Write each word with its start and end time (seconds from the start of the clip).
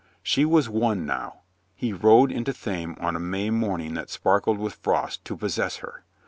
She 0.23 0.45
was 0.45 0.67
won 0.67 1.05
now. 1.05 1.41
He 1.75 1.93
rode 1.93 2.31
into 2.31 2.51
Thame 2.53 2.97
on 2.99 3.15
a 3.15 3.19
May 3.19 3.51
morning 3.51 3.93
that 3.93 4.09
sparkled 4.09 4.57
with 4.57 4.73
frost 4.73 5.23
to 5.25 5.37
possess 5.37 5.75
her. 5.75 6.05